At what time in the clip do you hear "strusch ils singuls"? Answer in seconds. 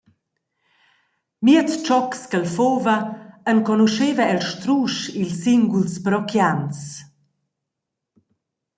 4.51-5.93